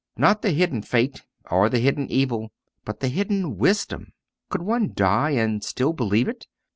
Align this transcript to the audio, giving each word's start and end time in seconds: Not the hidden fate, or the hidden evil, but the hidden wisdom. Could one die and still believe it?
Not 0.17 0.41
the 0.41 0.49
hidden 0.49 0.81
fate, 0.81 1.21
or 1.51 1.69
the 1.69 1.77
hidden 1.77 2.09
evil, 2.11 2.51
but 2.85 3.01
the 3.01 3.07
hidden 3.07 3.59
wisdom. 3.59 4.13
Could 4.49 4.63
one 4.63 4.93
die 4.95 5.29
and 5.37 5.63
still 5.63 5.93
believe 5.93 6.27
it? 6.27 6.47